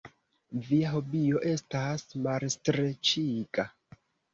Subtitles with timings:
[0.69, 3.73] Via hobio estas malstreĉiga.